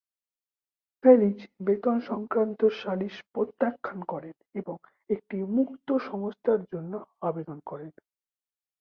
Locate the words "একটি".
5.09-5.37